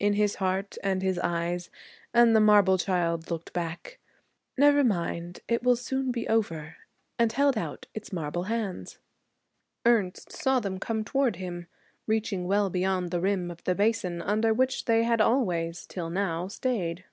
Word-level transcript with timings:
in 0.00 0.14
his 0.14 0.34
heart 0.42 0.76
and 0.82 1.00
his 1.00 1.16
eyes, 1.20 1.70
and 2.12 2.34
the 2.34 2.40
marble 2.40 2.76
child 2.76 3.30
looked 3.30 3.52
back, 3.52 4.00
'Never 4.58 4.82
mind, 4.82 5.38
it 5.46 5.62
will 5.62 5.76
soon 5.76 6.10
be 6.10 6.26
over,' 6.26 6.74
and 7.20 7.30
held 7.30 7.56
out 7.56 7.86
its 7.94 8.12
marble 8.12 8.42
hands. 8.50 8.98
Ernest 9.84 10.32
saw 10.32 10.58
them 10.58 10.80
come 10.80 11.04
toward 11.04 11.36
him, 11.36 11.68
reaching 12.08 12.48
well 12.48 12.68
beyond 12.68 13.12
the 13.12 13.20
rim 13.20 13.48
of 13.48 13.62
the 13.62 13.76
basin 13.76 14.20
under 14.20 14.52
which 14.52 14.86
they 14.86 15.04
had 15.04 15.20
always, 15.20 15.86
till 15.86 16.10
now, 16.10 16.48
stayed. 16.48 17.04